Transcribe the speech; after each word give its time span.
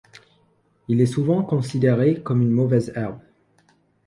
Il 0.87 0.99
est 0.99 1.05
souvent 1.05 1.43
considéré 1.43 2.23
comme 2.23 2.41
une 2.41 2.49
mauvaise 2.49 2.91
herbe. 2.95 3.21